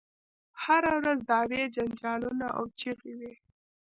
هره 0.63 0.91
ورځ 0.99 1.19
دعوې 1.29 1.61
جنجالونه 1.75 2.47
او 2.57 2.63
چیغې 2.79 3.13
وي. 3.19 3.33